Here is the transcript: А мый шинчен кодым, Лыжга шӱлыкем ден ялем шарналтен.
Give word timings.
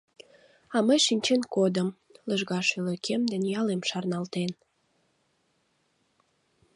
А 0.75 0.77
мый 0.87 0.99
шинчен 1.05 1.41
кодым, 1.55 1.87
Лыжга 2.27 2.59
шӱлыкем 2.69 3.21
ден 3.31 3.43
ялем 3.59 3.81
шарналтен. 3.89 4.51